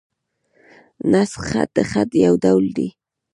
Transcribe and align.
نسخ 1.11 1.41
خط؛ 1.49 1.69
د 1.77 1.77
خط 1.89 2.11
یو 2.25 2.33
ډول 2.43 2.65
دﺉ. 2.77 2.89